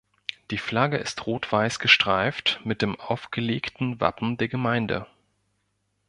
Die 0.49 0.57
Flagge 0.57 0.97
ist 0.97 1.27
Rot-Weiß 1.27 1.77
gestreift 1.77 2.59
mit 2.63 2.81
dem 2.81 2.99
aufgelegten 2.99 3.99
Wappen 4.01 4.35
der 4.35 4.47
Gemeinde. 4.47 5.05